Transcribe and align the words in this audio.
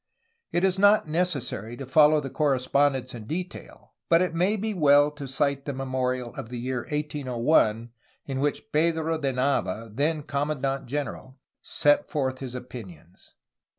It 0.51 0.63
is 0.63 0.79
not 0.79 1.07
necessary 1.07 1.77
to 1.77 1.85
follow 1.85 2.19
the 2.19 2.31
correspondence 2.31 3.13
in 3.13 3.25
detail, 3.25 3.93
but 4.09 4.19
it 4.23 4.33
may 4.33 4.55
be 4.55 4.73
well 4.73 5.11
to 5.11 5.27
cite 5.27 5.69
a 5.69 5.73
memor 5.73 6.15
al 6.15 6.33
of 6.33 6.49
the 6.49 6.57
year 6.57 6.87
1801, 6.89 7.91
in 8.25 8.39
which 8.39 8.71
Pedro 8.71 9.19
de 9.19 9.31
Nava, 9.31 9.95
then 9.95 10.23
commandant 10.23 10.87
general, 10.87 11.37
set 11.61 12.09
forth 12.09 12.39
his 12.39 12.55
opinions. 12.55 13.35